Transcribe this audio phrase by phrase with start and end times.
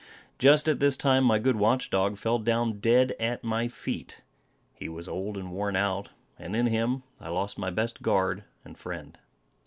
[0.39, 4.23] Just at this time my good watch dog fell down dead at my feet.
[4.73, 8.75] He was old and worn out, and in him I lost my best guard and
[8.75, 9.19] friend.